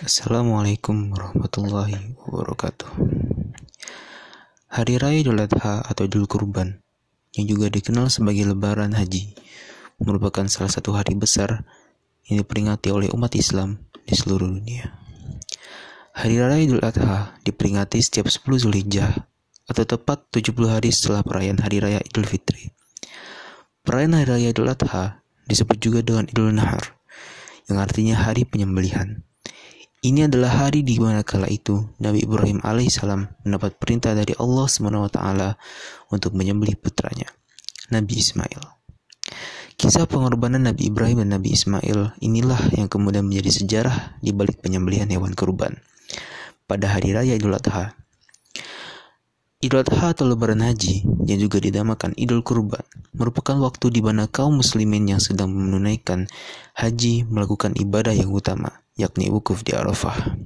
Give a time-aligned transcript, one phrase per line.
[0.00, 2.88] Assalamualaikum warahmatullahi wabarakatuh.
[4.72, 6.80] Hari Raya Idul Adha atau Idul Kurban,
[7.36, 9.36] yang juga dikenal sebagai Lebaran Haji,
[10.00, 11.68] merupakan salah satu hari besar
[12.24, 13.76] yang diperingati oleh umat Islam
[14.08, 14.88] di seluruh dunia.
[16.16, 19.28] Hari Raya Idul Adha diperingati setiap 10 Zulhijjah
[19.68, 22.72] atau tepat 70 hari setelah perayaan Hari Raya Idul Fitri.
[23.84, 26.96] Perayaan Hari Raya Idul Adha disebut juga dengan Idul Nahar,
[27.68, 29.28] yang artinya hari penyembelihan.
[30.00, 35.16] Ini adalah hari di mana kala itu Nabi Ibrahim alaihissalam mendapat perintah dari Allah swt
[36.08, 37.28] untuk menyembelih putranya,
[37.92, 38.64] Nabi Ismail.
[39.76, 45.04] Kisah pengorbanan Nabi Ibrahim dan Nabi Ismail inilah yang kemudian menjadi sejarah di balik penyembelihan
[45.12, 45.76] hewan kurban
[46.64, 47.92] pada hari raya Idul Adha.
[49.60, 54.64] Idul Adha atau Lebaran Haji yang juga dinamakan Idul Kurban merupakan waktu di mana kaum
[54.64, 56.24] muslimin yang sedang menunaikan
[56.72, 60.36] haji melakukan ibadah yang utama yakni wukuf di Arafah.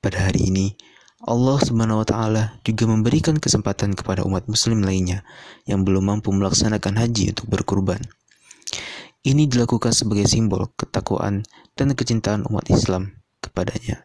[0.00, 0.76] Pada hari ini,
[1.24, 5.24] Allah Subhanahu wa taala juga memberikan kesempatan kepada umat muslim lainnya
[5.64, 8.04] yang belum mampu melaksanakan haji untuk berkurban.
[9.24, 14.04] Ini dilakukan sebagai simbol ketakwaan dan kecintaan umat Islam kepadanya.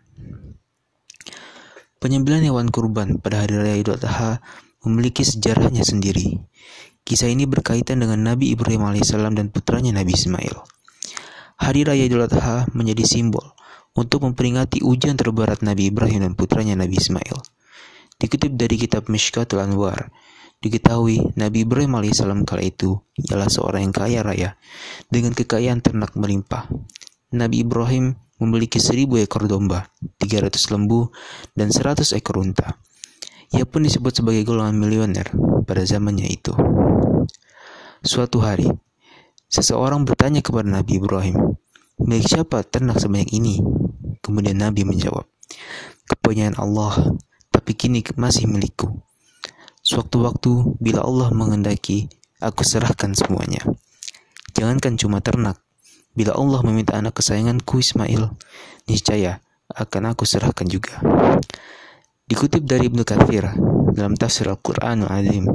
[2.00, 4.40] Penyembelihan hewan kurban pada hari raya Idul Adha
[4.88, 6.40] memiliki sejarahnya sendiri.
[7.04, 10.56] Kisah ini berkaitan dengan Nabi Ibrahim alaihissalam dan putranya Nabi Ismail.
[11.60, 13.59] Hari raya Idul Adha menjadi simbol
[13.98, 17.38] untuk memperingati ujian terberat Nabi Ibrahim dan putranya Nabi Ismail.
[18.20, 20.12] Dikutip dari kitab Mishkatul Anwar,
[20.60, 24.50] diketahui Nabi Ibrahim alaihissalam kala itu ialah seorang yang kaya raya
[25.08, 26.68] dengan kekayaan ternak melimpah.
[27.32, 31.12] Nabi Ibrahim memiliki seribu ekor domba, 300 lembu,
[31.56, 32.80] dan 100 ekor unta.
[33.56, 35.28] Ia pun disebut sebagai golongan milioner
[35.66, 36.54] pada zamannya itu.
[38.00, 38.70] Suatu hari,
[39.52, 41.60] seseorang bertanya kepada Nabi Ibrahim,
[42.00, 43.60] Milik siapa ternak sebanyak ini?
[44.24, 45.28] Kemudian Nabi menjawab,
[46.08, 46.96] Kepunyaan Allah,
[47.52, 49.04] tapi kini masih milikku.
[49.84, 52.08] Sewaktu-waktu bila Allah mengendaki,
[52.40, 53.60] aku serahkan semuanya.
[54.56, 55.60] Jangankan cuma ternak,
[56.16, 58.32] bila Allah meminta anak kesayanganku Ismail,
[58.88, 61.04] niscaya akan aku serahkan juga.
[62.32, 63.44] Dikutip dari Ibnu Katsir
[63.92, 65.52] dalam tafsir Al-Qur'an Azim,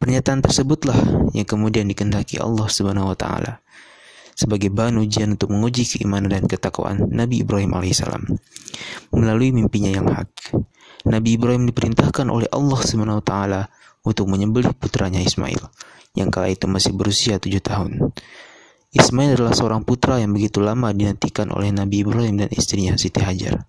[0.00, 3.60] pernyataan tersebutlah yang kemudian dikehendaki Allah Subhanahu wa taala
[4.38, 8.22] sebagai bahan ujian untuk menguji keimanan dan ketakwaan Nabi Ibrahim alaihissalam.
[9.10, 10.54] Melalui mimpinya yang hak,
[11.10, 13.34] Nabi Ibrahim diperintahkan oleh Allah SWT
[14.06, 15.58] untuk menyembelih putranya Ismail,
[16.14, 18.14] yang kala itu masih berusia tujuh tahun.
[18.94, 23.66] Ismail adalah seorang putra yang begitu lama dinantikan oleh Nabi Ibrahim dan istrinya Siti Hajar.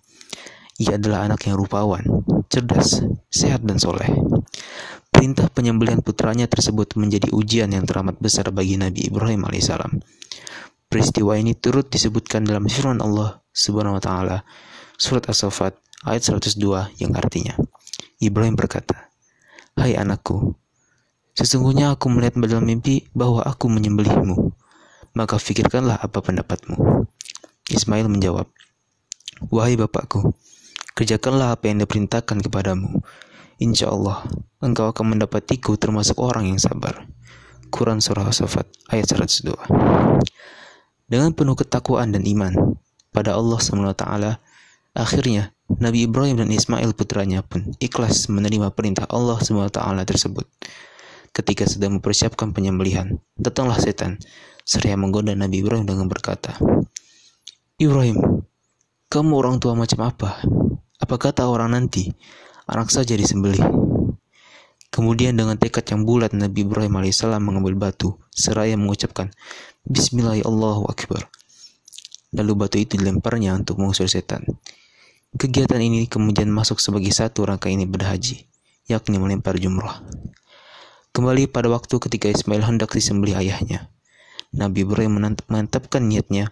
[0.80, 2.00] Ia adalah anak yang rupawan,
[2.48, 4.08] cerdas, sehat, dan soleh.
[5.12, 10.00] Perintah penyembelihan putranya tersebut menjadi ujian yang teramat besar bagi Nabi Ibrahim alaihissalam.
[10.90, 14.42] Peristiwa ini turut disebutkan dalam firman Allah Subhanahu wa taala
[14.98, 16.58] surat As-Saffat ayat 102
[16.98, 17.54] yang artinya
[18.18, 19.06] Ibrahim berkata,
[19.78, 20.58] "Hai anakku,
[21.38, 24.50] sesungguhnya aku melihat dalam mimpi bahwa aku menyembelihmu.
[25.14, 27.06] Maka fikirkanlah apa pendapatmu."
[27.70, 28.50] Ismail menjawab,
[29.46, 30.34] "Wahai bapakku,
[30.98, 32.98] kerjakanlah apa yang diperintahkan kepadamu.
[33.62, 34.26] Insya Allah,
[34.58, 37.06] engkau akan mendapatiku termasuk orang yang sabar."
[37.70, 39.54] Quran Surah As-Saffat ayat 102
[41.10, 42.78] dengan penuh ketakwaan dan iman
[43.10, 44.06] pada Allah SWT.
[44.94, 50.46] Akhirnya, Nabi Ibrahim dan Ismail putranya pun ikhlas menerima perintah Allah SWT tersebut.
[51.30, 54.18] Ketika sedang mempersiapkan penyembelihan, datanglah setan
[54.66, 56.58] seraya menggoda Nabi Ibrahim dengan berkata,
[57.78, 58.42] Ibrahim,
[59.10, 60.42] kamu orang tua macam apa?
[60.98, 62.10] Apa kata orang nanti?
[62.70, 63.66] Anak saja disembelih.
[64.90, 69.28] Kemudian dengan tekad yang bulat Nabi Ibrahim alaihissalam mengambil batu seraya mengucapkan
[69.84, 71.28] Bismillahirrahmanirrahim.
[72.32, 74.48] Lalu batu itu dilemparnya untuk mengusir setan.
[75.36, 78.48] Kegiatan ini kemudian masuk sebagai satu rangkaian ibadah haji,
[78.88, 80.00] yakni melempar jumrah.
[81.12, 83.92] Kembali pada waktu ketika Ismail hendak disembelih ayahnya.
[84.56, 86.48] Nabi Ibrahim menetapkan niatnya.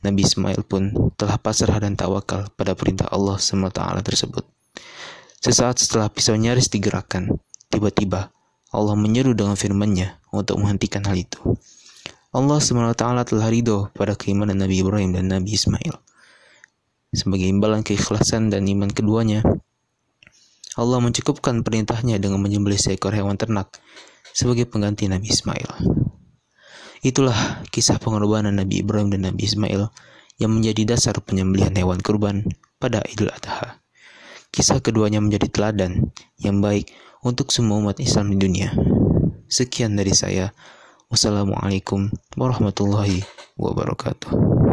[0.00, 4.48] Nabi Ismail pun telah pasrah dan tawakal pada perintah Allah SWT tersebut.
[5.44, 7.28] Sesaat setelah pisau nyaris digerakkan,
[7.70, 8.34] Tiba-tiba
[8.70, 11.38] Allah menyeru dengan firman-Nya untuk menghentikan hal itu.
[12.30, 15.98] Allah SWT telah ridho pada keimanan Nabi Ibrahim dan Nabi Ismail.
[17.10, 19.42] Sebagai imbalan keikhlasan dan iman keduanya,
[20.78, 23.74] Allah mencukupkan perintahnya dengan menyembelih seekor hewan ternak
[24.30, 25.70] sebagai pengganti Nabi Ismail.
[27.02, 29.90] Itulah kisah pengorbanan Nabi Ibrahim dan Nabi Ismail
[30.38, 32.46] yang menjadi dasar penyembelihan hewan kurban
[32.78, 33.82] pada Idul Adha.
[34.54, 38.72] Kisah keduanya menjadi teladan yang baik untuk semua umat Islam di dunia.
[39.50, 40.54] Sekian dari saya.
[41.10, 42.06] Wassalamualaikum
[42.38, 43.26] warahmatullahi
[43.58, 44.70] wabarakatuh.